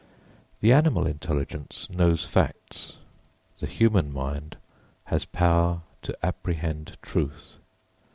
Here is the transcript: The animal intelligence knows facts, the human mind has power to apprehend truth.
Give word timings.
The 0.61 0.73
animal 0.73 1.05
intelligence 1.05 1.87
knows 1.91 2.25
facts, 2.25 2.93
the 3.59 3.67
human 3.67 4.11
mind 4.11 4.57
has 5.03 5.25
power 5.25 5.81
to 6.01 6.17
apprehend 6.25 6.97
truth. 7.03 7.57